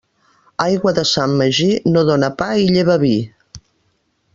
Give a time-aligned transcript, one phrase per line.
[0.63, 3.17] Aigua de Sant Magí no dóna pa i lleva vi.